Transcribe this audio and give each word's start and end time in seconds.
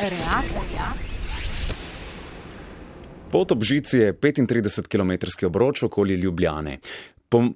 Reakcija. 0.00 0.84
Pot 3.30 3.52
ob 3.52 3.62
žici 3.62 3.98
je 3.98 4.12
35 4.12 4.88
km 4.88 5.46
obroč 5.46 5.82
okoli 5.82 6.14
Ljubljane. 6.14 6.78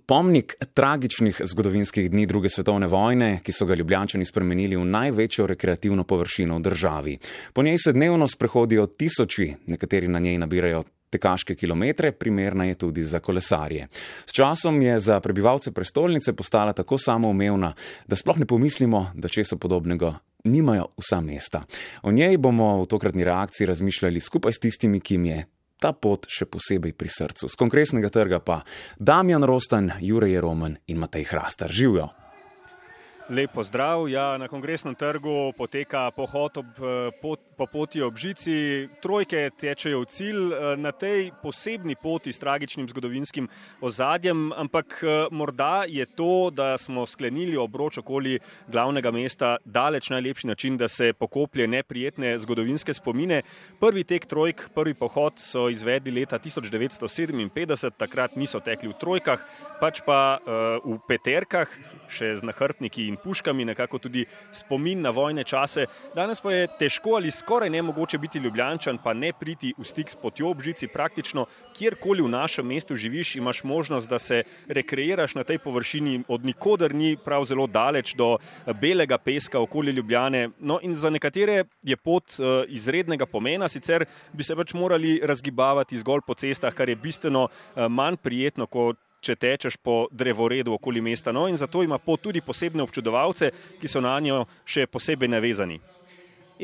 Pomnik 0.06 0.54
tragičnih 0.74 1.40
zgodovinskih 1.44 2.10
dni 2.10 2.26
druge 2.26 2.48
svetovne 2.48 2.86
vojne, 2.86 3.40
ki 3.42 3.52
so 3.52 3.64
ga 3.66 3.74
ljubljančani 3.74 4.24
spremenili 4.24 4.76
v 4.76 4.84
največjo 4.84 5.46
rekreativno 5.46 6.04
površino 6.04 6.58
v 6.58 6.62
državi. 6.62 7.16
Po 7.52 7.62
njej 7.62 7.78
se 7.78 7.92
dnevno 7.92 8.28
sprehodijo 8.28 8.86
tisoči, 8.86 9.54
nekateri 9.66 10.08
na 10.08 10.18
njej 10.18 10.38
nabirajo 10.38 10.84
tekaške 11.10 11.54
kilometre, 11.54 12.12
primerna 12.12 12.64
je 12.64 12.74
tudi 12.74 13.04
za 13.04 13.18
kolesarje. 13.18 13.88
S 14.26 14.32
časom 14.32 14.82
je 14.82 14.98
za 14.98 15.20
prebivalce 15.20 15.72
prestolnice 15.72 16.32
postala 16.32 16.72
tako 16.72 16.98
samoumevna, 16.98 17.72
da 18.06 18.16
sploh 18.16 18.38
ne 18.38 18.46
pomislimo, 18.46 19.06
da 19.14 19.28
česa 19.28 19.56
podobnega 19.56 20.12
nimajo 20.44 20.86
vsa 21.00 21.20
mesta. 21.20 21.64
O 22.02 22.12
njej 22.12 22.36
bomo 22.38 22.82
v 22.82 22.86
tokratni 22.86 23.24
reakciji 23.24 23.66
razmišljali 23.66 24.20
skupaj 24.20 24.52
s 24.52 24.58
tistimi, 24.58 25.00
ki 25.00 25.14
jim 25.14 25.26
je 25.26 25.44
ta 25.80 25.92
pot 25.92 26.28
še 26.30 26.46
posebej 26.48 26.94
pri 26.96 27.10
srcu. 27.12 27.48
Z 27.48 27.60
konkretnega 27.60 28.08
trga 28.08 28.40
pa 28.40 28.62
Damjan 28.96 29.44
Rostan, 29.44 29.92
Jurek 30.00 30.40
Roman 30.40 30.78
in 30.86 31.00
Matej 31.02 31.28
Hrastar. 31.32 31.72
Živijo! 31.72 32.08
Lepo 33.28 33.62
zdrav. 33.64 34.04
Ja, 34.12 34.36
na 34.36 34.48
kongresnem 34.52 34.94
trgu 34.94 35.52
poteka 35.56 36.10
pohod 36.12 36.60
ob, 36.60 36.66
eh, 36.76 37.08
pot, 37.22 37.40
po 37.56 37.66
poti 37.66 38.02
ob 38.02 38.16
žici. 38.18 38.88
Trojke 39.02 39.50
tečejo 39.58 40.02
v 40.02 40.08
cilj 40.10 40.52
eh, 40.52 40.76
na 40.76 40.92
tej 40.92 41.30
posebni 41.42 41.96
poti 41.96 42.32
s 42.32 42.38
tragičnim 42.42 42.88
zgodovinskim 42.90 43.48
ozadjem, 43.80 44.52
ampak 44.52 44.98
eh, 45.02 45.26
morda 45.30 45.84
je 45.88 46.06
to, 46.06 46.50
da 46.50 46.78
smo 46.78 47.06
sklenili 47.06 47.56
obroč 47.56 47.98
okoli 48.02 48.38
glavnega 48.68 49.10
mesta, 49.14 49.56
daleč 49.64 50.10
najlepši 50.10 50.46
način, 50.46 50.76
da 50.76 50.88
se 50.88 51.12
pokoplje 51.12 51.68
neprijetne 51.68 52.38
zgodovinske 52.38 52.94
spomine. 52.94 53.42
Prvi 53.80 54.04
tek 54.04 54.26
trojk, 54.26 54.68
prvi 54.74 54.94
pohod 54.94 55.38
so 55.38 55.68
izvedli 55.68 56.10
leta 56.10 56.38
1957, 56.38 57.90
takrat 57.98 58.36
niso 58.36 58.60
tekli 58.60 58.90
v 58.90 58.98
trojkah, 59.00 59.40
pač 59.80 60.00
pa 60.06 60.38
uh, 60.38 60.82
v 60.84 60.98
peterkah, 61.08 61.70
še 62.10 62.34
z 62.38 62.46
nahrbtniki 62.46 63.06
in 63.08 63.16
puškami, 63.20 63.64
nekako 63.70 63.98
tudi 63.98 64.24
spomin 64.52 65.02
na 65.04 65.12
vojne 65.14 65.44
čase. 65.44 65.86
Danes 66.14 66.40
pa 66.40 66.52
je 66.52 66.68
težko 66.78 67.16
ali 67.18 67.30
skoraj 67.44 67.70
nemogoče 67.70 68.18
biti 68.18 68.38
ljubljančan, 68.38 68.98
pa 69.04 69.12
ne 69.12 69.32
priti 69.32 69.74
v 69.78 69.84
stik 69.84 70.08
s 70.10 70.16
potjo 70.16 70.48
ob 70.48 70.62
žici. 70.64 70.88
Praktično 70.88 71.44
kjerkoli 71.76 72.22
v 72.24 72.30
našem 72.32 72.66
mestu 72.66 72.96
živiš, 72.96 73.34
imaš 73.36 73.64
možnost, 73.64 74.08
da 74.08 74.18
se 74.18 74.42
rekreiraš 74.68 75.34
na 75.34 75.44
tej 75.44 75.58
površini, 75.58 76.22
od 76.28 76.44
nikoder 76.44 76.94
ni 76.94 77.16
prav 77.16 77.44
zelo 77.44 77.66
daleč 77.66 78.14
do 78.16 78.38
belega 78.80 79.18
peska 79.18 79.60
okoli 79.60 79.92
Ljubljane. 79.92 80.48
No, 80.58 80.78
in 80.82 80.94
za 80.94 81.10
nekatere 81.10 81.64
je 81.82 81.96
pot 81.96 82.38
uh, 82.38 82.64
izrednega 82.68 83.26
pomena, 83.26 83.68
sicer 83.68 84.06
bi 84.32 84.44
se 84.44 84.56
pač 84.56 84.72
morali 84.72 85.20
razgibavati 85.22 86.00
zgolj 86.00 86.24
po 86.26 86.34
cestah, 86.34 86.72
kar 86.74 86.88
je 86.88 86.96
bistveno 86.96 87.44
uh, 87.44 87.88
manj 87.88 88.16
prijetno 88.22 88.66
kot 88.66 88.96
če 89.20 89.36
tečeš 89.36 89.76
po 89.76 90.06
drevoredu 90.12 90.72
okoli 90.72 91.00
mesta. 91.00 91.32
No, 91.32 91.44
in 91.48 91.60
zato 91.60 91.82
ima 91.82 91.98
pot 91.98 92.24
tudi 92.24 92.40
posebne 92.40 92.82
občudovalce, 92.82 93.50
ki 93.80 93.88
so 93.88 94.00
na 94.00 94.16
njo 94.20 94.46
še 94.64 94.86
posebej 94.86 95.28
navezani. 95.28 95.80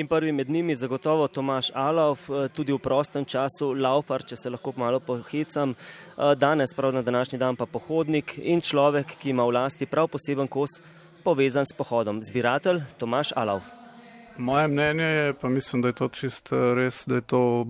In 0.01 0.07
prvi 0.07 0.33
med 0.33 0.51
njimi 0.51 0.75
zagotovo 0.75 1.29
Tomaš 1.29 1.67
Alov, 1.75 2.19
eh, 2.29 2.49
tudi 2.49 2.73
v 2.73 2.79
prostem 2.79 3.25
času, 3.25 3.75
laufar, 3.77 4.23
če 4.25 4.37
se 4.37 4.51
lahko 4.51 4.73
malo 4.77 5.01
pohicam, 5.01 5.75
eh, 5.75 6.35
danes 6.35 6.73
prav 6.77 6.95
na 6.95 7.03
današnji 7.03 7.39
dan 7.39 7.57
pa 7.57 7.67
pohodnik 7.67 8.39
in 8.39 8.61
človek, 8.61 9.07
ki 9.21 9.31
ima 9.31 9.45
v 9.45 9.51
lasti 9.51 9.87
prav 9.87 10.09
poseben 10.09 10.49
kos 10.49 10.81
povezan 11.25 11.67
s 11.67 11.77
pohodom. 11.77 12.23
Zbiratelj 12.23 12.81
Tomaš 12.99 13.33
Alov. 13.37 13.61
Moje 14.39 14.69
mnenje 14.69 15.05
je, 15.05 15.35
pa 15.35 15.49
mislim, 15.49 15.83
da 15.83 15.89
je 15.89 15.93
to 15.93 16.09
čist 16.09 16.53
eh, 16.53 16.75
res, 16.75 17.05
da 17.07 17.15
je 17.15 17.21
to 17.21 17.67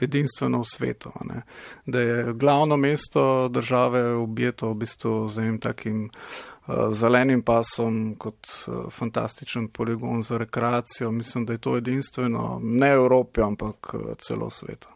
edinstveno 0.00 0.58
v 0.58 0.64
svetu. 0.64 1.12
Ne? 1.24 1.42
Da 1.86 2.00
je 2.00 2.32
glavno 2.32 2.76
mesto 2.76 3.48
države 3.48 4.12
objeto 4.14 4.70
v 4.70 4.74
bistvu 4.74 5.28
z 5.28 5.38
enim 5.38 5.58
takim 5.58 6.04
uh, 6.04 6.51
zelenim 6.90 7.42
pasom 7.42 8.14
kot 8.18 8.46
uh, 8.66 8.74
fantastičen 8.90 9.68
poligon 9.68 10.22
za 10.22 10.38
rekreacijo. 10.38 11.10
Mislim, 11.10 11.46
da 11.46 11.52
je 11.52 11.58
to 11.58 11.76
edinstveno 11.76 12.60
ne 12.62 12.92
Evropi, 12.92 13.42
ampak 13.42 13.94
uh, 13.94 14.00
celo 14.18 14.50
svetu. 14.50 14.88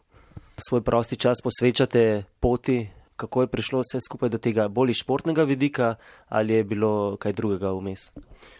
Svoj 0.69 0.81
prosti 0.81 1.15
čas 1.15 1.37
posvečate 1.43 2.23
poti. 2.39 2.89
Kako 3.15 3.41
je 3.41 3.47
prišlo 3.47 3.79
vse 3.79 3.97
skupaj 4.05 4.29
do 4.29 4.37
tega 4.37 4.67
bolj 4.67 4.93
športnega 4.93 5.43
vidika 5.43 5.95
ali 6.27 6.53
je 6.53 6.63
bilo 6.63 7.17
kaj 7.17 7.33
drugega 7.33 7.71
vmes? 7.73 8.11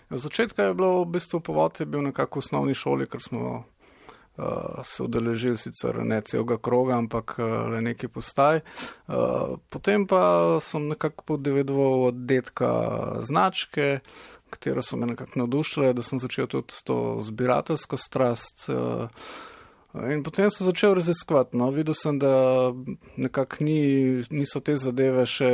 Začetka 0.10 0.64
je 0.64 0.74
bilo 0.74 1.04
v 1.04 1.06
bistvu 1.06 1.40
povod, 1.40 1.80
je 1.80 1.86
bil 1.86 2.02
nekako 2.02 2.40
v 2.40 2.44
osnovni 2.46 2.74
šoli, 2.74 3.06
ker 3.06 3.22
smo 3.22 3.64
uh, 4.38 4.80
se 4.84 5.04
udeležili 5.04 5.58
sicer 5.58 6.00
ne 6.06 6.22
celega 6.22 6.58
kroga, 6.58 6.98
ampak 6.98 7.36
uh, 7.40 7.46
le 7.72 7.82
neki 7.82 8.08
postaj. 8.08 8.62
Uh, 9.08 9.58
potem 9.70 10.08
pa 10.08 10.22
sem 10.62 10.88
nekako 10.88 11.24
podvedoval 11.24 12.08
od 12.12 12.24
detka 12.30 12.72
značke, 13.22 14.00
katero 14.50 14.82
so 14.82 14.98
me 14.98 15.06
nekako 15.06 15.40
navdušile, 15.40 15.94
da 15.94 16.02
sem 16.02 16.20
začel 16.20 16.48
tudi 16.48 16.74
to 16.84 17.18
zbirateljsko 17.22 17.98
strast. 17.98 18.70
Uh, 18.70 19.10
In 19.98 20.22
potem 20.24 20.50
sem 20.50 20.66
začel 20.68 20.94
raziskovati. 20.94 21.58
No, 21.58 21.72
videl 21.74 21.96
sem, 21.98 22.20
da 22.20 22.70
nekako 23.18 23.64
ni, 23.66 23.80
niso 24.30 24.60
te 24.62 24.76
zadeve 24.78 25.24
še 25.26 25.50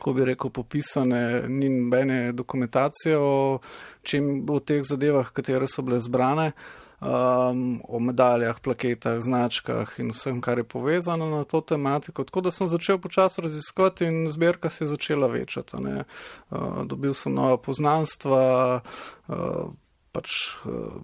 ko 0.00 0.12
bi 0.12 0.24
rekel, 0.24 0.50
popisane, 0.50 1.48
ni 1.48 1.68
nobene 1.68 2.32
dokumentacije 2.32 3.18
o 3.18 3.58
čem 4.02 4.46
v 4.48 4.60
teh 4.64 4.82
zadevah, 4.86 5.32
katere 5.36 5.68
so 5.68 5.84
bile 5.84 6.00
zbrane, 6.00 6.52
um, 7.00 7.80
o 7.88 7.98
medaljah, 7.98 8.60
plaketah, 8.60 9.20
značkah 9.20 9.92
in 9.98 10.10
vsem, 10.10 10.40
kar 10.40 10.58
je 10.58 10.64
povezano 10.64 11.30
na 11.30 11.44
to 11.44 11.60
tematiko. 11.60 12.24
Tako 12.24 12.40
da 12.40 12.50
sem 12.50 12.68
začel 12.68 12.98
počasi 12.98 13.40
raziskovati 13.40 14.04
in 14.04 14.28
zbirka 14.28 14.68
se 14.68 14.84
je 14.84 14.88
začela 14.88 15.26
večati. 15.26 15.76
Uh, 15.76 16.84
dobil 16.84 17.14
sem 17.14 17.34
nova 17.34 17.56
poznanstva, 17.56 18.80
uh, 19.28 19.72
pač. 20.12 20.28
Uh, 20.64 21.00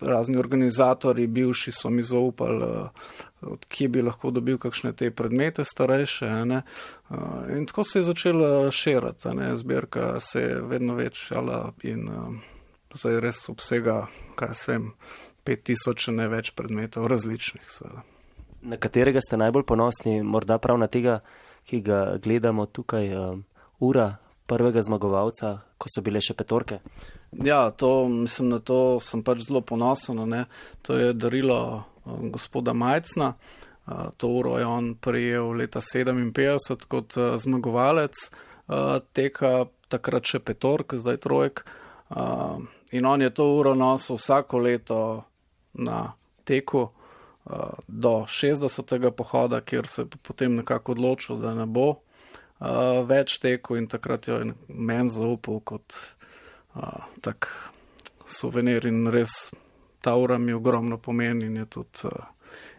razni 0.00 0.38
organizatori, 0.38 1.26
bivši 1.26 1.72
so 1.72 1.90
mi 1.90 2.02
zaupali, 2.02 2.64
eh, 2.64 2.88
odkje 3.40 3.88
bi 3.88 4.02
lahko 4.02 4.30
dobil 4.30 4.58
kakšne 4.58 4.92
te 4.92 5.10
predmete 5.10 5.64
starejše. 5.64 6.28
Ne? 6.44 6.62
In 7.56 7.66
tako 7.66 7.84
se 7.84 7.98
je 7.98 8.02
začela 8.02 8.70
širiti, 8.70 9.28
zbirka 9.54 10.20
se 10.20 10.40
je 10.40 10.62
vedno 10.62 10.94
večjala 10.94 11.72
in 11.82 12.08
zdaj 12.94 13.20
res 13.20 13.48
obsega, 13.48 14.06
kaj 14.34 14.54
se 14.54 14.72
vem, 14.72 14.92
5000 15.50 16.14
ne 16.14 16.30
več 16.30 16.54
predmetov 16.54 17.10
različnih. 17.10 17.66
Seveda. 17.68 18.06
Na 18.62 18.76
katerega 18.76 19.22
ste 19.24 19.40
najbolj 19.40 19.66
ponosni, 19.66 20.20
morda 20.22 20.58
prav 20.62 20.78
na 20.78 20.86
tega, 20.86 21.20
ki 21.66 21.80
ga 21.84 22.00
gledamo 22.22 22.66
tukaj, 22.68 23.08
ura 23.80 24.08
prvega 24.50 24.82
zmagovalca, 24.82 25.54
ko 25.78 25.90
so 25.90 26.02
bile 26.04 26.20
še 26.24 26.34
petorke? 26.36 26.80
Ja, 27.30 27.70
to, 27.70 28.08
mislim, 28.10 28.50
na 28.56 28.58
to 28.58 28.98
sem 29.04 29.22
pač 29.26 29.44
zelo 29.46 29.62
ponosen. 29.62 30.20
Ne. 30.28 30.44
To 30.86 30.98
je 30.98 31.14
darilo 31.14 31.58
uh, 31.78 31.82
gospoda 32.34 32.74
Majcna. 32.74 33.34
Uh, 33.86 34.10
to 34.18 34.32
uro 34.40 34.58
je 34.58 34.66
on 34.66 34.94
prijel 34.98 35.54
leta 35.56 35.80
57 35.80 36.88
kot 36.90 37.16
uh, 37.16 37.36
zmagovalec 37.38 38.18
uh, 38.26 38.98
teka, 39.14 39.70
takrat 39.90 40.26
še 40.26 40.42
petork, 40.42 40.98
zdaj 40.98 41.22
trojk. 41.22 41.64
In 42.90 43.06
on 43.06 43.22
je 43.22 43.30
to 43.30 43.44
uro 43.54 43.70
nosil 43.78 44.16
vsako 44.18 44.58
leto 44.64 45.00
na 45.72 46.12
teku 46.44 46.80
uh, 46.82 47.52
do 47.86 48.24
60. 48.26 49.10
pohoda, 49.10 49.60
kjer 49.60 49.86
se 49.86 50.06
potem 50.22 50.54
nekako 50.54 50.92
odločil, 50.92 51.38
da 51.40 51.54
ne 51.54 51.66
bo 51.66 51.88
uh, 51.90 51.98
več 53.06 53.38
teku 53.38 53.76
in 53.76 53.88
takrat 53.88 54.28
je 54.28 54.52
meni 54.68 55.08
zaupal 55.08 55.60
kot 55.60 55.96
uh, 56.74 57.06
tak 57.20 57.48
suvenir 58.26 58.86
in 58.86 59.08
res 59.10 59.50
ta 60.00 60.14
ura 60.16 60.38
mi 60.38 60.52
ogromno 60.52 60.98
pomeni 60.98 61.46
in 61.46 61.56
je 61.56 61.66
tudi 61.66 62.06
uh, 62.08 62.24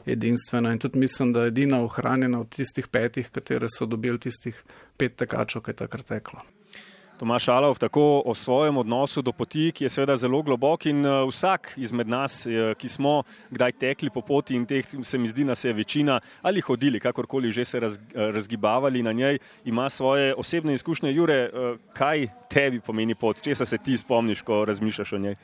edinstvena 0.05 0.71
in 0.71 0.79
tudi 0.79 0.99
mislim, 0.99 1.33
da 1.33 1.41
je 1.41 1.47
edina 1.47 1.83
ohranjena 1.83 2.39
od 2.39 2.49
tistih 2.49 2.87
petih, 2.87 3.29
katere 3.29 3.67
so 3.69 3.85
dobili 3.85 4.19
tistih 4.19 4.63
pet 4.97 5.15
tekačov, 5.15 5.61
ki 5.61 5.71
je 5.71 5.75
takrat 5.83 6.05
teklo. 6.05 6.41
Tomaš 7.21 7.47
Alov 7.47 7.77
tako 7.77 8.23
o 8.25 8.33
svojem 8.33 8.77
odnosu 8.77 9.21
do 9.21 9.31
poti, 9.31 9.67
ki 9.71 9.83
je 9.85 9.89
seveda 9.93 10.15
zelo 10.17 10.39
globok 10.41 10.87
in 10.89 11.05
uh, 11.05 11.27
vsak 11.29 11.75
izmed 11.77 12.09
nas, 12.09 12.47
uh, 12.49 12.73
ki 12.73 12.89
smo 12.89 13.21
kdaj 13.51 13.75
tekli 13.77 14.09
po 14.09 14.23
poti 14.25 14.55
in 14.57 14.65
teh 14.65 14.81
se 15.03 15.19
mi 15.21 15.29
zdi, 15.29 15.45
da 15.45 15.55
se 15.55 15.69
je 15.69 15.73
večina 15.73 16.19
ali 16.41 16.61
hodili, 16.65 16.99
kakorkoli 16.99 17.51
že 17.51 17.65
se 17.65 17.79
raz, 17.79 17.97
uh, 17.97 18.33
razgibavali 18.33 19.03
na 19.03 19.11
njej, 19.11 19.37
ima 19.65 19.89
svoje 19.89 20.33
osebne 20.33 20.73
izkušnje. 20.73 21.13
Jure, 21.13 21.49
kaj 21.93 22.27
tebi 22.49 22.79
pomeni 22.79 23.15
pot, 23.15 23.41
če 23.41 23.55
se 23.55 23.77
ti 23.77 23.97
spomniš, 23.97 24.41
ko 24.41 24.65
razmišljaš 24.65 25.13
o 25.13 25.17
njej? 25.17 25.35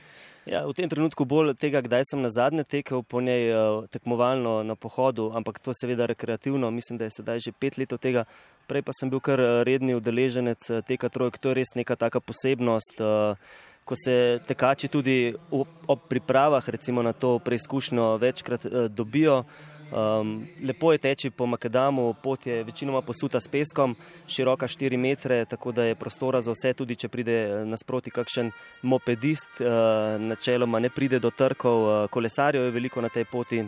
Ja, 0.48 0.66
v 0.66 0.74
tem 0.74 0.90
trenutku 0.90 1.26
bolj 1.26 1.54
tega, 1.60 1.84
kdaj 1.86 2.10
sem 2.10 2.22
na 2.26 2.30
zadnje 2.34 2.64
tekel 2.64 3.04
po 3.04 3.22
njej 3.22 3.54
tekmovalno 3.92 4.64
na 4.64 4.76
pohodu, 4.76 5.30
ampak 5.36 5.60
to 5.60 5.76
seveda 5.78 6.06
rekreativno, 6.10 6.72
mislim, 6.72 6.98
da 6.98 7.06
je 7.06 7.20
sedaj 7.20 7.40
že 7.40 7.52
pet 7.52 7.78
let 7.78 7.94
od 7.94 8.02
tega. 8.02 8.26
Prej 8.68 8.84
pa 8.84 8.92
sem 8.92 9.10
bil 9.10 9.24
kar 9.24 9.40
eh, 9.40 9.64
redni 9.64 9.96
udeleženec 9.96 10.70
eh, 10.70 10.82
teka 10.84 11.10
trojk, 11.10 11.40
to 11.40 11.50
je 11.50 11.62
res 11.62 11.74
neka 11.76 11.96
taka 11.96 12.20
posebnost. 12.20 13.00
Uh, 13.00 13.40
ko 13.88 13.96
se 13.96 14.44
tekači 14.44 14.90
tudi 14.92 15.32
ob 15.48 16.00
pripravah 16.12 16.60
recimo 16.70 17.00
na 17.00 17.14
to 17.16 17.40
preizkušnjo 17.40 18.18
večkrat 18.20 18.66
dobijo. 18.92 19.46
Um, 19.92 20.48
lepo 20.64 20.92
je 20.92 20.98
teči 20.98 21.30
po 21.30 21.46
Makedamu, 21.46 22.14
pot 22.24 22.48
je 22.48 22.64
večinoma 22.64 23.02
posuta 23.02 23.40
s 23.40 23.48
peskom, 23.48 23.96
široka 24.28 24.68
4 24.68 24.98
metre, 24.98 25.46
tako 25.46 25.72
da 25.72 25.84
je 25.84 25.96
prostora 25.96 26.42
za 26.42 26.52
vse, 26.52 26.74
tudi 26.74 26.96
če 26.96 27.08
pride 27.08 27.38
eh, 27.44 27.66
nasproti 27.66 28.12
kakšen 28.12 28.52
mopedist, 28.84 29.62
uh, 29.62 30.20
načeloma 30.20 30.80
ne 30.84 30.90
pride 30.90 31.22
do 31.24 31.32
trkov, 31.32 31.84
uh, 31.84 32.10
kolesarjev 32.12 32.68
je 32.68 32.72
veliko 32.76 33.02
na 33.02 33.10
tej 33.10 33.26
poti. 33.32 33.64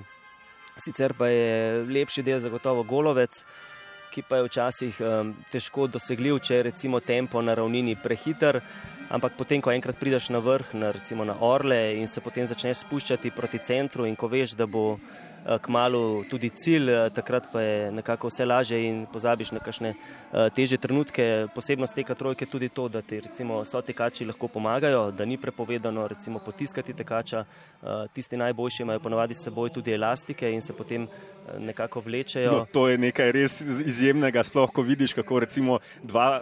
Sicer 0.75 1.15
pa 1.15 1.27
je 1.31 1.85
lepši 1.87 2.23
del 2.23 2.43
zagotovo 2.43 2.83
golovec, 2.83 3.39
ki 4.11 4.23
pa 4.27 4.39
je 4.39 4.47
včasih 4.47 5.01
um, 5.01 5.33
težko 5.51 5.87
dosegljiv, 5.87 6.39
če 6.43 6.55
je 6.55 6.67
recimo 6.69 6.99
tempo 6.99 7.41
na 7.41 7.55
ravnini 7.57 7.95
prehiter. 7.95 8.61
Ampak 9.09 9.33
potem, 9.37 9.61
ko 9.61 9.73
enkrat 9.73 9.97
prideš 9.97 10.29
na 10.29 10.41
vrh, 10.43 10.75
na, 10.77 10.91
recimo 10.93 11.25
na 11.25 11.33
Orle 11.41 11.97
in 11.97 12.07
se 12.07 12.21
potem 12.21 12.45
začneš 12.45 12.83
spuščati 12.83 13.31
proti 13.33 13.57
centru, 13.65 14.05
in 14.05 14.15
ko 14.15 14.29
veš, 14.29 14.53
da 14.53 14.67
bo 14.69 14.99
kmalo 15.61 16.23
tudi 16.29 16.49
cilj, 16.49 16.89
eh, 16.89 17.09
takrat 17.09 17.47
pa 17.53 17.61
je 17.61 17.91
nekako 17.91 18.27
vse 18.27 18.45
lažje 18.45 18.83
in 18.85 19.05
pozabiš 19.05 19.51
na 19.51 19.59
kakšne 19.59 19.89
eh, 19.89 20.49
teže 20.55 20.77
trenutke. 20.77 21.47
Posebnost 21.55 21.95
teka 21.95 22.15
trojke 22.15 22.45
je 22.45 22.49
tudi 22.49 22.69
to, 22.69 22.87
da 22.87 23.01
ti 23.01 23.19
recimo 23.19 23.65
so 23.65 23.81
tekači 23.81 24.25
lahko 24.25 24.47
pomagajo, 24.47 25.11
da 25.11 25.25
ni 25.25 25.37
prepovedano 25.37 26.07
recimo 26.07 26.39
potiskati 26.39 26.93
tekača. 26.93 27.45
Tisti 28.13 28.37
najboljši 28.37 28.83
imajo 28.83 28.99
ponovadi 28.99 29.33
s 29.33 29.43
seboj 29.43 29.69
tudi 29.69 29.91
elastike 29.91 30.51
in 30.51 30.61
se 30.61 30.73
potem 30.73 31.07
nekako 31.59 31.99
vlečejo. 31.99 32.51
No, 32.51 32.65
to 32.71 32.89
je 32.89 32.97
nekaj 32.97 33.31
res 33.31 33.61
izjemnega, 33.61 34.43
sploh 34.43 34.71
ko 34.71 34.81
vidiš, 34.81 35.13
kako 35.13 35.39
recimo 35.39 35.79
dva, 36.03 36.41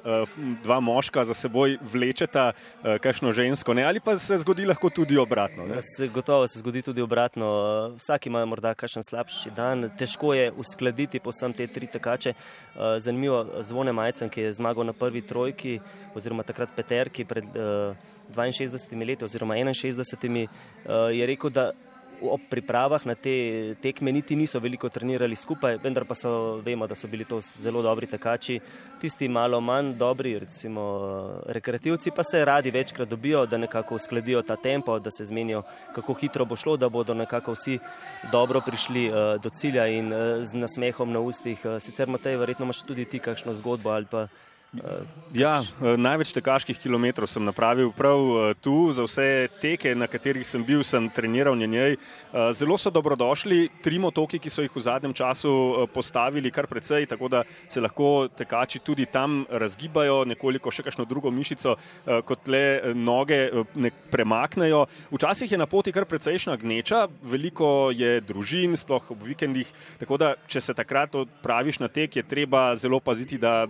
dva 0.64 0.80
moška 0.80 1.26
za 1.26 1.34
seboj 1.38 1.78
vlečeta 1.94 2.52
kakšno 2.84 3.32
žensko, 3.32 3.74
ne? 3.74 3.86
ali 3.86 4.00
pa 4.00 4.18
se 4.18 4.38
zgodi 4.38 4.66
lahko 4.66 4.90
tudi 4.90 5.18
obratno. 5.18 5.68
Se, 5.82 6.08
gotovo 6.08 6.48
se 6.48 6.60
zgodi 6.60 6.82
tudi 6.82 7.02
obratno. 7.02 7.48
Vsak 7.98 8.26
ima 8.26 8.46
morda 8.46 8.74
kakšen 8.88 9.04
slabši 9.04 9.52
dan. 9.56 9.90
Težko 10.00 10.32
je 10.34 10.52
uskladiti 10.56 11.20
posem 11.20 11.54
te 11.54 11.68
tri 11.68 11.88
tekače. 11.92 12.32
Eh, 12.32 13.00
zanimivo, 13.04 13.44
zvone 13.62 13.92
Majcen, 13.92 14.30
ki 14.30 14.48
je 14.48 14.52
zmagal 14.56 14.88
na 14.88 14.94
prvi 14.94 15.22
trojki, 15.22 15.80
oziroma 16.16 16.44
takrat 16.44 16.72
peterki 16.76 17.26
pred 17.26 17.46
62 18.36 19.06
leti, 19.08 19.26
oziroma 19.26 19.56
61, 19.56 20.48
eh, 20.48 20.48
je 21.20 21.26
rekel, 21.26 21.50
da 21.50 21.72
ob 22.22 22.42
pripravah 22.50 23.06
na 23.06 23.16
te 23.16 23.76
tekme 23.82 24.12
niti 24.12 24.36
niso 24.36 24.60
veliko 24.60 24.90
trenirali 24.90 25.36
skupaj, 25.36 25.78
vendar 25.84 26.06
pa 26.06 26.16
so, 26.16 26.62
vemo, 26.66 26.88
da 26.88 26.96
so 26.96 27.08
bili 27.08 27.26
to 27.26 27.40
zelo 27.42 27.82
dobri 27.82 28.08
tekači. 28.08 28.60
Tisti 29.02 29.28
malo 29.30 29.62
manj 29.62 29.94
dobri, 29.98 30.40
recimo 30.40 30.84
rekreativci, 31.46 32.12
pa 32.16 32.24
se 32.24 32.46
radi 32.46 32.72
večkrat 32.72 33.10
dobijo, 33.10 33.46
da 33.46 33.58
nekako 33.58 33.96
uskladijo 33.96 34.42
ta 34.42 34.56
tempo, 34.56 35.00
da 35.00 35.12
se 35.12 35.26
zmenijo, 35.26 35.62
kako 35.96 36.14
hitro 36.14 36.46
bo 36.46 36.56
šlo, 36.56 36.78
da 36.78 36.90
bodo 36.90 37.14
nekako 37.14 37.54
vsi 37.54 37.80
dobro 38.32 38.62
prišli 38.66 39.08
uh, 39.10 39.42
do 39.42 39.50
cilja 39.50 39.88
in 39.88 40.14
uh, 40.14 40.44
z 40.44 40.54
nasmehom 40.54 41.12
na 41.12 41.20
ustih. 41.20 41.66
Uh, 41.66 41.82
sicer, 41.82 42.10
Matej, 42.10 42.38
verjetno 42.38 42.66
imaš 42.66 42.82
tudi 42.82 43.06
ti 43.06 43.20
kakšno 43.20 43.54
zgodbo 43.54 43.90
ali 43.90 44.06
pa. 44.12 44.28
Ja, 45.32 45.62
eh, 45.62 45.96
največ 45.96 46.34
tekaških 46.36 46.76
kilometrov 46.80 47.30
sem 47.32 47.44
napravil 47.44 47.88
prav 47.96 48.20
eh, 48.20 48.56
tu, 48.60 48.92
za 48.92 49.06
vse 49.08 49.48
teke, 49.64 49.94
na 49.96 50.08
katerih 50.12 50.44
sem 50.48 50.64
bil, 50.64 50.84
sem 50.84 51.08
treniral 51.08 51.56
na 51.56 51.68
njej. 51.68 51.96
Eh, 51.96 52.52
zelo 52.52 52.76
so 52.78 52.92
dobrodošli 52.92 53.70
tri 53.84 54.00
motoki, 54.00 54.40
ki 54.40 54.52
so 54.52 54.66
jih 54.66 54.76
v 54.76 54.84
zadnjem 54.84 55.14
času 55.16 55.88
postavili 55.94 56.52
kar 56.52 56.68
precej, 56.68 57.08
tako 57.08 57.30
da 57.32 57.44
se 57.70 57.82
lahko 57.82 58.28
tekači 58.28 58.80
tudi 58.84 59.06
tam 59.06 59.46
razgibajo, 59.50 60.26
nekoliko 60.28 60.72
še 60.72 60.84
kakšno 60.84 61.06
drugo 61.08 61.32
mišico, 61.32 61.78
kot 62.28 62.48
le 62.48 62.94
noge 62.96 63.40
ne 63.76 63.92
premaknejo. 64.12 64.86
Včasih 65.12 65.52
je 65.52 65.60
na 65.60 65.68
poti 65.70 65.94
kar 65.96 66.06
precejšna 66.06 66.58
gneča, 66.60 67.06
veliko 67.24 67.90
je 67.96 68.20
družin, 68.22 68.76
sploh 68.78 69.12
ob 69.16 69.24
vikendih, 69.24 69.70
tako 70.00 70.20
da 70.20 70.34
če 70.48 70.62
se 70.62 70.76
takrat 70.78 71.16
odpraviš 71.16 71.80
na 71.84 71.92
tek, 71.92 72.20
je 72.20 72.24
treba 72.28 72.70
zelo 72.76 73.00
paziti, 73.00 73.40
da 73.40 73.68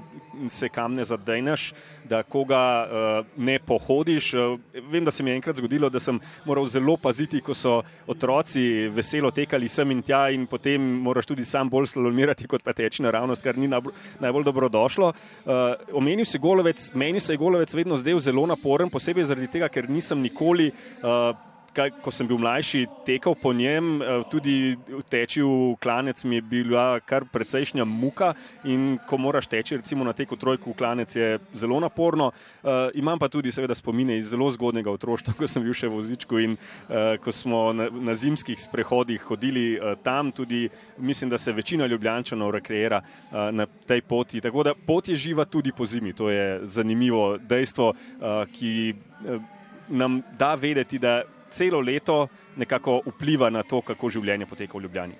se 0.49 0.69
kam 0.69 0.86
ne 0.95 1.03
zadejneš, 1.03 1.73
da 2.09 2.23
koga 2.23 2.63
uh, 2.85 3.25
ne 3.37 3.59
pohodiš. 3.59 4.33
Uh, 4.33 4.59
vem, 4.91 5.05
da 5.05 5.11
se 5.11 5.23
mi 5.23 5.31
je 5.31 5.35
enkrat 5.35 5.57
zgodilo, 5.57 5.89
da 5.89 5.99
sem 5.99 6.19
moral 6.45 6.65
zelo 6.65 6.97
paziti, 6.97 7.41
ko 7.41 7.53
so 7.53 7.81
otroci 8.07 8.87
veselo 8.93 9.31
tekali 9.31 9.67
sem 9.67 9.91
in 9.91 10.01
tja, 10.01 10.27
in 10.29 10.47
potem 10.47 10.81
moraš 10.81 11.25
tudi 11.31 11.45
sam 11.45 11.69
bolj 11.69 11.91
slalomirati 11.93 12.47
kot 12.47 12.63
pa 12.63 12.73
teči 12.73 13.03
naravnost, 13.03 13.43
kar 13.43 13.57
ni 13.57 13.67
najbolj 13.67 14.47
dobrodošlo. 14.47 15.11
Uh, 15.11 15.53
omenil 15.93 16.25
si 16.25 16.39
golovec, 16.39 16.91
meni 16.93 17.19
se 17.19 17.33
je 17.33 17.41
golovec 17.41 17.73
vedno 17.73 17.97
zdel 17.97 18.19
zelo 18.19 18.45
naporen, 18.47 18.89
posebej 18.89 19.29
zaradi 19.31 19.51
tega, 19.57 19.69
ker 19.69 19.89
nisem 19.89 20.21
nikoli. 20.21 20.71
Uh, 21.01 21.35
kaj, 21.77 21.91
ko 22.01 22.12
sem 22.13 22.27
bil 22.27 22.39
mlajši, 22.41 22.85
tekel 23.06 23.35
po 23.38 23.53
njem, 23.53 24.01
eh, 24.01 24.24
tudi 24.31 24.77
teči 25.09 25.44
v 25.45 25.75
klanec 25.81 26.24
mi 26.25 26.39
je 26.39 26.41
bila 26.41 27.00
kar 27.00 27.25
precejšnja 27.29 27.85
muka. 27.85 28.33
In 28.65 28.97
ko 29.07 29.18
moraš 29.21 29.47
teči, 29.47 29.77
recimo 29.77 30.06
na 30.06 30.13
teku 30.13 30.35
trojku 30.35 30.74
v 30.74 30.77
klanec, 30.77 31.15
je 31.15 31.39
zelo 31.53 31.79
naporno. 31.79 32.31
Uh, 32.63 32.89
imam 32.95 33.19
pa 33.19 33.27
tudi, 33.29 33.51
seveda, 33.51 33.75
spomine 33.75 34.18
iz 34.18 34.29
zelo 34.31 34.50
zgodnega 34.51 34.91
otroštva, 34.91 35.33
ko 35.38 35.47
sem 35.47 35.63
bil 35.63 35.74
še 35.74 35.88
v 35.88 35.97
vozičku 35.97 36.39
in 36.41 36.56
uh, 36.57 37.15
ko 37.21 37.31
smo 37.31 37.71
na, 37.74 37.89
na 37.89 38.15
zimskih 38.18 38.57
sprehodih 38.59 39.21
hodili 39.30 39.77
uh, 39.77 39.95
tam, 40.03 40.31
tudi 40.31 40.68
mislim, 40.97 41.30
da 41.30 41.38
se 41.38 41.51
večina 41.51 41.88
ljubljančanov 41.88 42.51
rekreira 42.57 43.01
uh, 43.01 43.50
na 43.51 43.68
tej 43.68 44.01
poti. 44.01 44.41
Tako 44.41 44.63
da 44.63 44.73
pot 44.73 45.07
je 45.07 45.15
živa 45.15 45.45
tudi 45.45 45.71
po 45.71 45.85
zimi. 45.85 46.13
To 46.13 46.30
je 46.30 46.65
zanimivo 46.65 47.38
dejstvo, 47.38 47.94
uh, 47.94 48.44
ki. 48.51 48.95
Uh, 49.23 49.56
nam 49.88 50.21
da 50.35 50.56
vedeti, 50.56 51.00
da 51.00 51.21
celo 51.57 51.81
leto 51.81 52.27
nekako 52.56 53.01
vpliva 53.06 53.50
na 53.50 53.63
to, 53.63 53.81
kako 53.81 54.09
življenje 54.13 54.45
poteka 54.45 54.77
v 54.77 54.86
Ljubljani. 54.86 55.18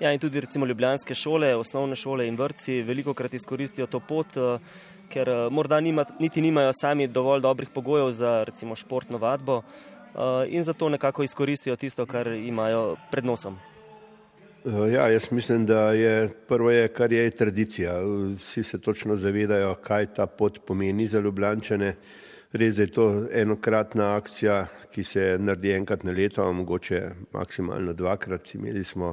Ja, 0.00 0.12
in 0.12 0.20
tudi 0.20 0.40
recimo 0.40 0.66
ljubljanske 0.66 1.14
šole, 1.14 1.54
osnovne 1.56 1.96
šole 1.96 2.28
in 2.28 2.36
vrtci 2.36 2.82
veliko 2.86 3.14
krat 3.14 3.34
izkoristijo 3.34 3.86
to 3.86 4.00
pot, 4.00 4.36
eh, 4.36 4.58
ker 5.08 5.28
eh, 5.28 5.46
morda 5.50 5.80
nima, 5.80 6.04
niti 6.20 6.42
nimajo 6.44 6.72
sami 6.80 7.08
dovolj 7.08 7.42
dobrih 7.42 7.72
pogojev 7.74 8.10
za 8.10 8.44
recimo 8.44 8.76
športno 8.76 9.18
vadbo 9.18 9.62
eh, 9.62 10.54
in 10.54 10.64
zato 10.64 10.88
nekako 10.88 11.22
izkoristijo 11.22 11.76
tisto, 11.76 12.06
kar 12.06 12.28
imajo 12.28 12.96
pred 13.10 13.24
nosom. 13.24 13.58
Ja, 14.92 15.08
jaz 15.08 15.30
mislim, 15.30 15.66
da 15.66 15.92
je 15.92 16.28
prvo, 16.48 16.70
je, 16.70 16.88
kar 16.88 17.12
je 17.12 17.30
tradicija. 17.30 17.94
Vsi 18.36 18.62
se 18.62 18.80
točno 18.80 19.16
zavedajo, 19.16 19.74
kaj 19.74 20.06
ta 20.14 20.26
pot 20.26 20.58
pomeni 20.66 21.06
za 21.06 21.20
Ljubljane. 21.20 21.94
Res 22.52 22.78
je 22.78 22.86
to 22.88 23.26
enokratna 23.28 24.14
akcija, 24.16 24.62
ki 24.88 25.02
se 25.04 25.24
naredi 25.36 25.74
enkrat 25.76 26.04
na 26.08 26.14
leto, 26.16 26.46
mogoče 26.52 27.00
maksimalno 27.32 27.92
dvakrat. 27.92 28.54
Imeli 28.56 28.84
smo 28.84 29.12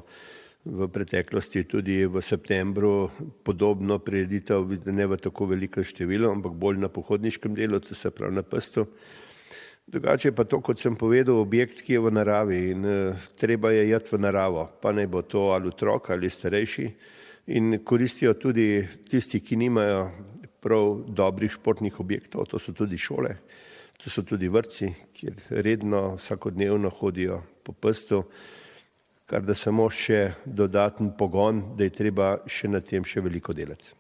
v 0.66 0.88
preteklosti 0.88 1.66
tudi 1.68 2.06
v 2.08 2.22
septembru 2.24 3.10
podobno 3.44 4.00
prireditev, 4.00 4.72
ne 4.88 5.08
v 5.12 5.18
tako 5.20 5.50
velikem 5.52 5.84
številu, 5.84 6.32
ampak 6.32 6.56
bolj 6.56 6.80
na 6.80 6.88
pohodniškem 6.88 7.54
delu, 7.60 7.82
to 7.84 7.96
se 7.96 8.10
pravi 8.10 8.40
na 8.40 8.44
prstu. 8.48 8.88
Drugače 9.86 10.32
pa 10.32 10.48
to, 10.48 10.62
kot 10.64 10.80
sem 10.80 10.96
povedal, 10.96 11.36
objekt, 11.44 11.84
ki 11.84 12.00
je 12.00 12.06
v 12.08 12.16
naravi 12.16 12.62
in 12.72 12.88
uh, 12.88 13.28
treba 13.36 13.76
je 13.76 13.84
jeti 13.92 14.16
v 14.16 14.22
naravo, 14.24 14.64
pa 14.82 14.96
naj 14.96 15.12
bo 15.12 15.22
to 15.28 15.52
ali 15.54 15.68
otrok 15.70 16.10
ali 16.16 16.32
starejši. 16.32 16.88
In 17.60 17.84
koristijo 17.84 18.34
tudi 18.40 18.80
tisti, 19.12 19.44
ki 19.44 19.60
nimajo 19.60 20.08
prav 20.66 21.04
dobrih 21.08 21.54
športnih 21.54 22.00
objektov, 22.02 22.50
to 22.50 22.60
so 22.60 22.74
tudi 22.74 22.98
šole, 22.98 23.36
to 24.02 24.10
so 24.10 24.26
tudi 24.26 24.50
vrtci, 24.50 24.90
kjer 25.14 25.38
redno 25.50 26.16
vsakodnevno 26.18 26.90
hodijo 26.90 27.44
po 27.64 27.74
prstu, 27.74 28.24
kar 29.30 29.46
da 29.46 29.54
samo 29.58 29.86
še 29.90 30.36
dodaten 30.46 31.14
pogon, 31.18 31.62
da 31.78 31.86
je 31.86 31.94
treba 31.94 32.38
še 32.50 32.70
na 32.74 32.82
tem 32.82 33.06
še 33.06 33.22
veliko 33.26 33.54
delati. 33.54 33.94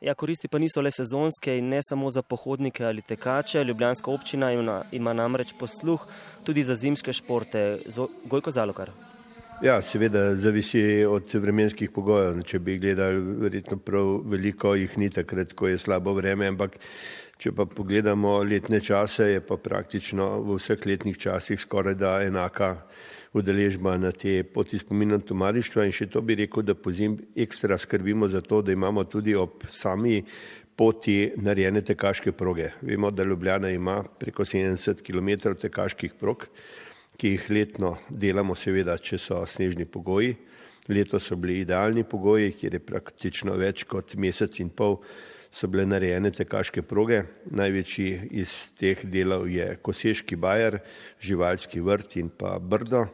Ja, 0.00 0.14
koristi 0.16 0.48
pa 0.48 0.56
niso 0.58 0.80
le 0.80 0.88
sezonske 0.90 1.58
in 1.60 1.68
ne 1.68 1.82
samo 1.84 2.08
za 2.10 2.22
pohodnike 2.22 2.86
ali 2.88 3.02
tekače. 3.04 3.60
Ljubljanska 3.64 4.10
občina 4.10 4.48
ima, 4.52 4.78
ima 4.96 5.12
namreč 5.12 5.52
posluh 5.60 6.06
tudi 6.44 6.64
za 6.64 6.74
zimske 6.74 7.12
športe. 7.12 7.78
Gojko 8.24 8.50
Zalokar. 8.50 8.94
Ja, 9.60 9.82
seveda 9.82 10.36
zavisi 10.40 11.04
od 11.04 11.34
vremenskih 11.36 11.90
pogojev. 11.92 12.38
Če 12.48 12.58
bi 12.64 12.78
gledali, 12.80 13.18
verjetno 13.42 13.76
prav 13.84 14.22
veliko 14.32 14.72
jih 14.72 14.94
ni 14.96 15.10
takrat, 15.12 15.52
ko 15.52 15.68
je 15.68 15.76
slabo 15.78 16.14
vreme, 16.16 16.48
ampak 16.48 16.78
če 17.36 17.52
pa 17.52 17.66
pogledamo 17.68 18.38
letne 18.40 18.80
čase, 18.80 19.26
je 19.34 19.44
pa 19.44 19.60
praktično 19.60 20.30
v 20.46 20.56
vseh 20.56 20.88
letnih 20.88 21.20
časih 21.20 21.60
skoraj 21.60 21.98
da 22.00 22.14
enaka 22.24 22.70
udeležba 23.36 23.98
na 24.00 24.16
te 24.16 24.38
poti 24.48 24.80
spominja 24.80 25.20
tomarištva 25.28 25.84
in 25.84 25.92
še 25.92 26.08
to 26.08 26.24
bi 26.24 26.40
rekel, 26.40 26.64
da 26.64 26.72
pozim 26.72 27.20
ekstra 27.36 27.76
skrbimo 27.76 28.32
za 28.32 28.40
to, 28.40 28.64
da 28.64 28.72
imamo 28.72 29.04
tudi 29.04 29.36
ob 29.36 29.68
sami 29.68 30.22
poti 30.72 31.34
narejene 31.36 31.84
tekaške 31.84 32.32
proge. 32.32 32.72
Vemo, 32.80 33.12
da 33.12 33.28
Ljubljana 33.28 33.76
ima 33.76 34.00
preko 34.08 34.48
70 34.48 35.04
km 35.04 35.52
tekaških 35.68 36.16
prog 36.16 36.48
ki 37.20 37.34
jih 37.34 37.50
letno 37.52 37.90
delamo, 38.08 38.54
seveda, 38.56 38.94
če 38.96 39.18
so 39.20 39.42
snežni 39.44 39.84
pogoji. 39.84 40.32
Leto 40.88 41.18
so 41.20 41.36
bili 41.36 41.58
idealni 41.60 42.00
pogoji, 42.08 42.54
kjer 42.56 42.78
je 42.78 42.80
praktično 42.80 43.58
več 43.60 43.84
kot 43.84 44.14
mesec 44.16 44.56
in 44.64 44.70
pol 44.72 44.96
so 45.52 45.68
bile 45.68 45.84
narejene 45.84 46.30
tekaške 46.32 46.80
proge. 46.88 47.20
Največji 47.52 48.08
iz 48.40 48.54
teh 48.80 49.04
delov 49.04 49.50
je 49.52 49.74
Koseški 49.84 50.38
bajer, 50.40 50.78
Živalski 51.20 51.84
vrt 51.84 52.16
in 52.22 52.32
pa 52.32 52.56
Brdo. 52.58 53.04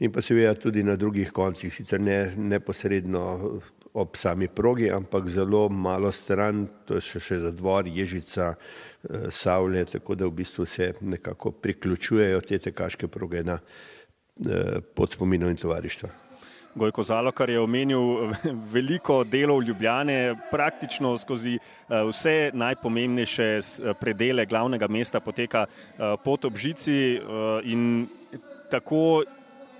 In 0.00 0.12
pa 0.12 0.22
seveda 0.24 0.54
tudi 0.56 0.82
na 0.82 0.96
drugih 0.96 1.28
koncih, 1.32 1.74
sicer 1.74 2.00
ne 2.00 2.32
neposredno 2.36 3.60
ob 3.92 4.16
sami 4.16 4.48
progi, 4.48 4.90
ampak 4.90 5.28
zelo 5.28 5.68
malo 5.68 6.12
stran, 6.12 6.66
to 6.86 6.96
je 6.96 7.04
še, 7.04 7.20
še 7.20 7.38
zadvor, 7.42 7.88
Ježica, 7.90 8.54
eh, 8.54 9.28
Savle, 9.34 9.84
tako 9.84 10.14
da 10.14 10.28
v 10.28 10.36
bistvu 10.40 10.66
se 10.66 10.92
nekako 11.00 11.50
priključujejo 11.52 12.40
te 12.40 12.58
tekaške 12.58 13.08
proge 13.08 13.42
na 13.44 13.58
eh, 13.58 14.80
pod 14.94 15.10
spominom 15.10 15.50
in 15.50 15.58
tovarištva. 15.60 16.08
Gojko 16.80 17.02
Zalokar 17.02 17.50
je 17.50 17.58
omenil 17.60 18.30
veliko 18.74 19.24
delov 19.24 19.64
Ljubljane, 19.66 20.36
praktično 20.52 21.16
skozi 21.18 21.58
eh, 21.58 21.98
vse 22.08 22.54
najpomembnejše 22.54 23.50
predele 24.00 24.46
glavnega 24.46 24.88
mesta 24.88 25.20
poteka 25.20 25.66
pot 26.24 26.44
ob 26.46 26.56
žici 26.56 27.18
in 27.66 28.06
tako 28.70 29.24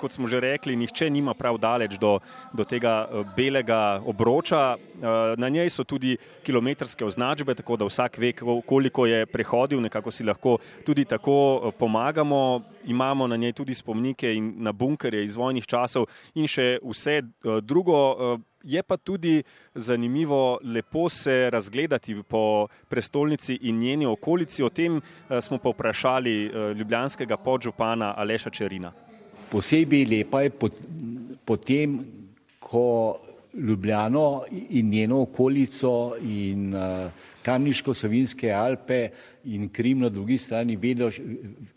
kot 0.00 0.16
smo 0.16 0.28
že 0.28 0.40
rekli, 0.40 0.76
nihče 0.76 1.11
nima 1.12 1.35
prav 1.37 1.59
daleč 1.61 1.99
do, 2.00 2.19
do 2.57 2.64
tega 2.64 3.04
eh, 3.04 3.25
belega 3.37 4.00
obroča. 4.07 4.76
Eh, 4.76 5.37
na 5.37 5.49
njej 5.49 5.69
so 5.71 5.85
tudi 5.85 6.16
kilometrske 6.42 7.04
označbe, 7.04 7.54
tako 7.54 7.76
da 7.76 7.88
vsak 7.88 8.19
ve, 8.19 8.33
koliko 8.66 9.07
je 9.07 9.26
prehodil, 9.26 9.80
nekako 9.80 10.11
si 10.11 10.25
lahko 10.25 10.59
tudi 10.87 11.04
tako 11.04 11.37
eh, 11.37 11.76
pomagamo. 11.78 12.61
Imamo 12.85 13.26
na 13.26 13.37
njej 13.37 13.52
tudi 13.52 13.75
spomnike 13.75 14.33
in 14.35 14.54
na 14.64 14.73
bunkerje 14.73 15.25
iz 15.25 15.37
vojnih 15.37 15.66
časov 15.66 16.07
in 16.35 16.49
še 16.49 16.78
vse 16.80 17.21
drugo. 17.61 18.40
Je 18.64 18.80
pa 18.83 18.97
tudi 18.97 19.42
zanimivo 19.75 20.59
lepo 20.64 21.09
se 21.09 21.50
razgledati 21.52 22.16
po 22.28 22.69
prestolnici 22.88 23.59
in 23.69 23.78
njeni 23.78 24.07
okolici. 24.07 24.64
O 24.64 24.69
tem 24.73 25.00
smo 25.40 25.59
pa 25.59 25.71
vprašali 25.76 26.50
ljubljanskega 26.76 27.37
podžupana 27.37 28.14
Aleša 28.16 28.50
Čerina 28.50 28.92
posebej 29.50 30.07
lepa 30.07 30.42
je 30.47 30.52
potem, 31.45 31.99
ko 32.61 33.19
Ljubljano 33.54 34.45
in 34.71 34.88
njeno 34.88 35.23
okolico 35.23 36.14
in 36.23 36.75
uh, 36.75 37.11
Kamniško-Savinske 37.42 38.52
Alpe 38.54 39.09
in 39.45 39.69
Krim 39.69 39.99
na 39.99 40.09
drugi 40.09 40.38
strani 40.38 40.76
vidiš, 40.76 41.21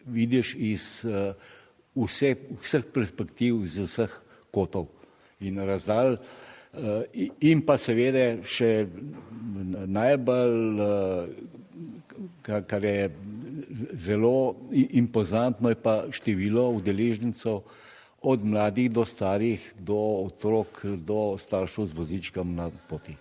vidiš 0.06 0.56
iz 0.56 1.06
uh, 1.06 1.34
vse, 1.96 2.36
vseh 2.62 2.84
perspektiv, 2.94 3.64
iz 3.64 3.80
vseh 3.80 4.14
kotov 4.52 4.86
in 5.40 5.58
razdalj. 5.58 6.18
Uh, 6.74 7.02
in 7.42 7.66
pa 7.66 7.78
seveda 7.82 8.38
še 8.46 8.86
najbolj, 9.90 10.58
uh, 10.78 11.26
kar 12.70 12.86
je 12.86 13.10
zelo 13.94 14.56
impozantno 14.72 15.70
je 15.70 15.76
pa 15.76 16.04
število 16.12 16.70
udeležencev 16.70 17.60
od 18.22 18.46
mladih 18.46 18.92
do 18.92 19.06
starih, 19.06 19.74
do 19.80 20.00
otrok, 20.26 20.86
do 20.86 21.36
staršev 21.38 21.86
z 21.86 21.94
vozičkom 21.94 22.56
na 22.56 22.70
poti. 22.90 23.16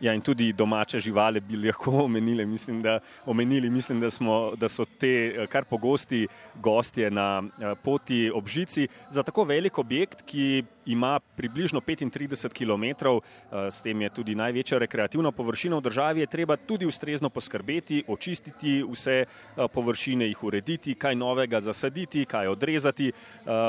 Ja, 0.00 0.14
in 0.14 0.20
tudi 0.20 0.52
domače 0.52 1.00
živali 1.00 1.40
bi 1.40 1.56
lahko 1.56 1.90
omenili. 2.04 2.46
Mislim, 2.46 2.82
da, 2.82 3.00
omenili. 3.26 3.70
Mislim, 3.70 4.00
da, 4.00 4.10
smo, 4.10 4.54
da 4.56 4.68
so 4.68 4.84
te 4.98 5.10
eh, 5.26 5.46
kar 5.46 5.64
pogosti 5.64 6.26
gostje 6.62 7.10
na 7.10 7.42
eh, 7.42 7.74
poti 7.82 8.30
ob 8.34 8.46
žici 8.48 8.88
za 9.10 9.22
tako 9.22 9.44
velik 9.44 9.78
objekt, 9.78 10.22
ki 10.26 10.64
ima 10.86 11.20
približno 11.36 11.80
35 11.80 12.52
km, 12.52 12.84
eh, 12.84 13.70
s 13.70 13.80
tem 13.80 14.02
je 14.02 14.10
tudi 14.10 14.34
največja 14.34 14.78
rekreativna 14.78 15.32
površina 15.32 15.78
v 15.78 15.86
državi, 15.86 16.20
je 16.20 16.26
treba 16.26 16.56
tudi 16.56 16.86
ustrezno 16.86 17.30
poskrbeti, 17.30 18.04
očistiti 18.08 18.82
vse 18.82 19.24
površine, 19.72 20.26
jih 20.26 20.44
urediti, 20.44 20.94
kaj 20.94 21.14
novega 21.14 21.60
zasaditi, 21.60 22.24
kaj 22.24 22.48
odrezati. 22.48 23.12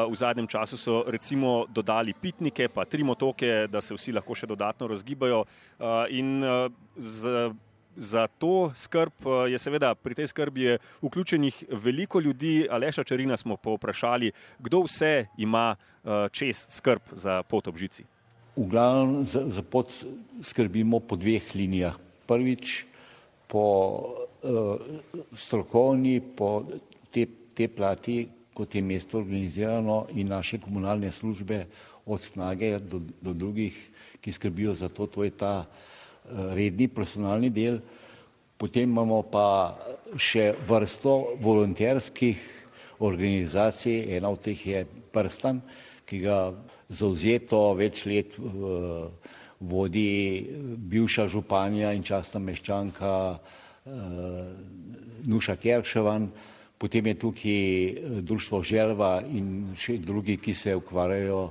V 0.10 0.16
zadnjem 0.16 0.48
času 0.48 0.78
so 0.78 1.04
recimo 1.08 1.66
dodali 1.70 2.14
pitnike, 2.14 2.68
pa 2.70 2.86
tri 2.86 3.04
motoke, 3.04 3.68
da 3.68 3.82
se 3.82 3.94
vsi 3.94 4.14
lahko 4.16 4.36
še 4.36 4.48
dodatno 4.48 4.88
razgibajo. 4.88 5.44
In 6.10 6.42
z, 6.98 7.52
za 8.00 8.28
to 8.28 8.72
skrb 8.76 9.12
uh, 9.26 9.52
je 9.52 9.60
seveda 9.60 9.92
pri 9.96 10.16
tej 10.16 10.32
skrbi 10.32 10.78
vključenih 11.04 11.64
veliko 11.84 12.20
ljudi. 12.20 12.68
Aleša 12.72 13.04
Čarina 13.04 13.38
smo 13.38 13.58
povprašali, 13.58 14.32
kdo 14.60 14.86
vse 14.88 15.28
ima 15.38 15.76
uh, 15.76 16.32
čez 16.32 16.66
skrb 16.70 17.02
za 17.12 17.44
pot 17.44 17.68
ob 17.68 17.78
žici. 17.78 18.08
V 18.56 18.68
glavnem 18.72 19.26
za, 19.26 19.44
za 19.48 19.62
pot 19.62 19.92
skrbimo 20.42 21.00
po 21.00 21.16
dveh 21.16 21.44
linijah. 21.56 22.00
Prvič 22.28 22.86
po 23.48 23.66
uh, 24.44 24.80
strokovni, 25.36 26.22
po 26.22 26.64
te, 27.12 27.28
te 27.54 27.68
plati, 27.68 28.30
kot 28.54 28.76
je 28.76 28.82
mesto 28.82 29.20
organizirano 29.20 30.06
in 30.16 30.28
naše 30.28 30.60
komunalne 30.60 31.12
službe 31.12 31.66
od 32.06 32.22
snage 32.22 32.80
do, 32.80 33.02
do 33.22 33.34
drugih, 33.34 33.76
ki 34.22 34.32
skrbijo 34.32 34.74
za 34.74 34.90
to, 34.90 35.08
to 35.08 35.24
je 35.24 35.32
ta 35.32 35.56
uh, 35.60 35.90
redni 36.54 36.88
profesionalni 36.88 37.50
del, 37.50 37.80
potem 38.60 38.90
imamo 38.90 39.24
pa 39.32 39.78
še 40.20 40.52
vrsto 40.68 41.36
volonterskih 41.40 42.40
organizacij, 43.00 44.18
ena 44.18 44.30
od 44.30 44.44
teh 44.44 44.66
je 44.68 44.84
Prstan, 45.14 45.62
ki 46.06 46.20
ga 46.26 46.52
zauzeto 46.90 47.62
več 47.78 48.04
let 48.10 48.36
uh, 48.42 49.08
vodi 49.60 50.44
bivša 50.92 51.28
županja 51.32 51.94
in 51.96 52.04
častna 52.04 52.42
meščanka 52.44 53.14
uh, 53.40 53.90
Nuša 55.30 55.56
Kerševan, 55.60 56.30
potem 56.80 57.10
je 57.12 57.16
tukaj 57.20 57.52
eh, 57.52 58.20
društvo 58.24 58.62
Želva 58.64 59.20
in 59.28 59.74
še 59.76 59.98
drugi, 60.00 60.38
ki 60.40 60.54
se 60.56 60.76
ukvarjajo 60.80 61.42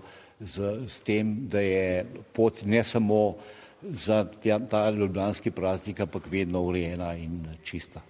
z, 0.41 0.71
z 0.89 1.01
tem, 1.05 1.35
da 1.53 1.61
je 1.61 2.07
pot 2.33 2.65
ne 2.65 2.81
samo 2.85 3.21
uh, 3.29 3.58
za 3.83 4.25
ta 4.71 4.91
ljubljanski 4.91 5.51
praznik, 5.51 6.01
ampak 6.01 6.31
vedno 6.31 6.63
urejena 6.63 7.15
in 7.15 7.47
čista. 7.65 8.01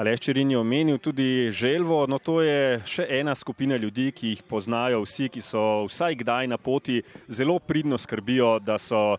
Aleš 0.00 0.20
Čirin 0.20 0.50
je 0.50 0.58
omenil 0.58 0.98
tudi 0.98 1.50
želvo, 1.50 2.06
no 2.06 2.18
to 2.18 2.38
je 2.42 2.78
še 2.86 3.04
ena 3.10 3.34
skupina 3.34 3.76
ljudi, 3.76 4.12
ki 4.14 4.28
jih 4.28 4.42
poznajo 4.48 5.02
vsi, 5.02 5.26
ki 5.28 5.42
so 5.42 5.64
vsaj 5.90 6.14
kdaj 6.22 6.46
na 6.48 6.56
poti, 6.56 7.02
zelo 7.28 7.58
pridno 7.58 7.98
skrbijo, 7.98 8.54
da 8.64 8.78
so 8.78 9.00
uh, 9.12 9.18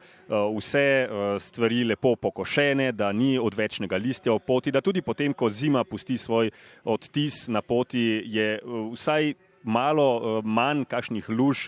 vse 0.55 0.86
uh, 1.05 1.36
stvari 1.43 1.84
lepo 1.84 2.15
pokošene, 2.15 2.91
da 2.98 3.12
ni 3.12 3.36
odvečnega 3.38 4.00
listja 4.00 4.34
v 4.34 4.39
poti, 4.48 4.72
da 4.72 4.81
tudi 4.81 5.03
potem, 5.05 5.36
ko 5.38 5.51
zima 5.53 5.84
pusti 5.84 6.17
svoj 6.17 6.50
odtis 6.84 7.46
na 7.51 7.62
poti, 7.62 8.24
je 8.25 8.55
uh, 8.63 8.89
vsaj 8.96 9.34
malo 9.63 10.08
uh, 10.18 10.46
manj 10.46 10.86
kakšnih 10.89 11.30
luž, 11.30 11.68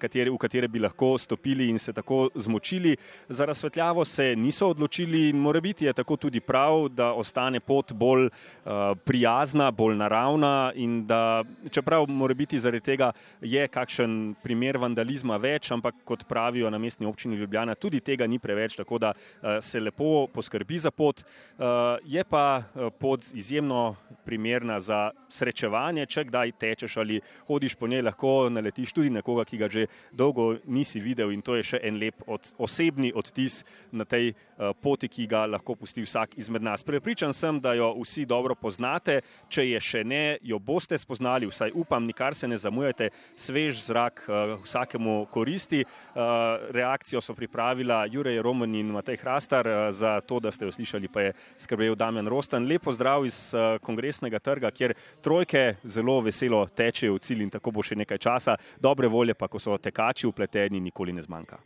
katere, 0.00 0.30
v 0.30 0.38
katere 0.40 0.68
bi 0.68 0.80
lahko 0.82 1.14
stopili 1.18 1.68
in 1.68 1.78
se 1.78 1.92
tako 1.92 2.28
zmočili. 2.34 2.96
Za 3.28 3.44
razsvetljavo 3.44 4.04
se 4.04 4.36
niso 4.36 4.68
odločili 4.68 5.28
in 5.28 5.36
mora 5.36 5.60
biti 5.60 5.84
je 5.84 5.92
tako 5.92 6.16
tudi 6.16 6.40
prav, 6.40 6.88
da 6.88 7.12
ostane 7.12 7.60
pot 7.60 7.92
bolj 7.92 8.26
uh, 8.26 8.72
prijazna, 9.04 9.70
bolj 9.70 9.96
naravna 9.96 10.72
in 10.74 11.06
da, 11.06 11.44
čeprav 11.70 12.08
mora 12.08 12.34
biti 12.34 12.58
zaradi 12.58 12.80
tega 12.80 13.12
je 13.40 13.68
kakšen 13.68 14.34
primer 14.42 14.78
vandalizma 14.78 15.36
več, 15.36 15.70
ampak 15.70 15.94
kot 16.04 16.24
pravijo 16.28 16.70
na 16.70 16.78
mestni 16.78 17.06
občini 17.06 17.36
Ljubljana, 17.36 17.74
tudi 17.74 18.00
tega 18.00 18.26
ni 18.26 18.38
preveč, 18.38 18.76
tako 18.76 18.98
da 18.98 19.12
uh, 19.14 19.58
se 19.60 19.80
lepo 19.80 20.26
poskrbi 20.26 20.78
za 20.78 20.90
pot. 20.90 21.24
Uh, 21.58 21.98
je 22.04 22.24
pa 22.24 22.62
pot 22.98 23.24
izjemno 23.34 23.96
primerna 24.24 24.80
za 24.80 25.10
srečevanje, 25.28 26.06
če 26.06 26.24
kdaj 26.28 26.52
tečeš 26.60 26.96
ali 26.96 27.20
hodiš 27.48 27.74
po 27.74 27.88
njej, 27.88 28.02
lahko 28.02 28.48
naletiš 28.50 28.92
tudi 28.92 29.10
nekoga, 29.10 29.44
ki 29.44 29.58
ga 29.58 29.68
že 29.68 29.86
dolgo 30.12 30.54
nisi 30.66 31.00
videl 31.00 31.32
in 31.32 31.42
to 31.42 31.56
je 31.58 31.62
še 31.74 31.80
en 31.82 31.98
lep 32.00 32.22
od, 32.26 32.52
osebni 32.58 33.12
odtis 33.14 33.62
na 33.92 34.04
tej 34.04 34.32
uh, 34.32 34.72
poti, 34.80 35.08
ki 35.08 35.26
ga 35.30 35.44
lahko 35.46 35.76
pusti 35.78 36.04
vsak 36.04 36.38
izmed 36.38 36.62
nas. 36.62 36.84
Prepričan 36.84 37.34
sem, 37.34 37.60
da 37.60 37.74
jo 37.74 37.92
vsi 38.00 38.24
dobro 38.26 38.54
poznate, 38.54 39.20
če 39.48 39.66
je 39.68 39.80
še 39.80 40.04
ne, 40.04 40.38
jo 40.42 40.58
boste 40.58 40.98
spoznali, 40.98 41.48
vsaj 41.50 41.74
upam, 41.74 42.06
nikar 42.06 42.34
se 42.34 42.48
ne 42.48 42.58
zamujate, 42.58 43.10
svež 43.36 43.82
zrak 43.88 44.24
uh, 44.28 44.56
vsakemu 44.64 45.16
koristi. 45.34 45.84
Uh, 45.84 46.70
reakcijo 46.74 47.20
so 47.24 47.34
pripravila 47.34 48.04
Jurej 48.10 48.42
Roman 48.42 48.74
in 48.74 48.92
Matej 48.94 49.20
Hrastar, 49.22 49.68
uh, 49.68 49.88
za 49.94 50.20
to, 50.26 50.40
da 50.40 50.52
ste 50.54 50.68
jo 50.68 50.74
slišali, 50.74 51.08
pa 51.08 51.28
je 51.28 51.34
skrbel 51.58 51.96
Damjan 51.98 52.28
Rostan. 52.30 52.68
Lepo 52.68 52.92
zdrav 52.92 53.26
iz 53.26 53.38
uh, 53.54 53.78
kongresnega 53.84 54.38
trga, 54.38 54.70
kjer 54.70 54.94
trojke 55.24 55.76
zelo 55.84 56.20
veselo 56.24 56.64
tečejo 56.68 57.18
v 57.18 57.23
cilj 57.24 57.46
in 57.46 57.54
tako 57.54 57.74
bo 57.74 57.84
še 57.84 57.98
nekaj 58.00 58.20
časa. 58.20 58.56
Dobre 58.80 59.08
volje 59.08 59.34
pa, 59.34 59.48
ko 59.48 59.58
so 59.58 59.78
tekači 59.78 60.28
upleteni, 60.28 60.80
nikoli 60.80 61.12
ne 61.16 61.24
zmanjka. 61.24 61.60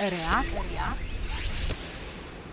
Reakcija. 0.00 0.90